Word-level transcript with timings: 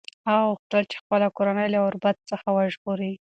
هغه 0.27 0.43
غوښتل 0.49 0.83
چې 0.91 0.97
خپله 1.01 1.27
کورنۍ 1.37 1.67
له 1.73 1.79
غربت 1.85 2.17
څخه 2.31 2.47
وژغوري. 2.51 3.13